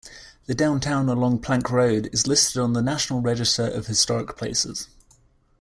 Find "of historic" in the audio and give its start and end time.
3.67-4.35